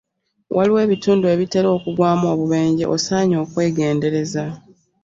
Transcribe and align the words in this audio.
Waliwo 0.55 0.79
ebitundu 0.85 1.25
ebitera 1.33 1.67
okugwamu 1.77 2.25
obubenje 2.33 2.85
osaanye 2.95 3.35
okwegendereza. 3.43 4.45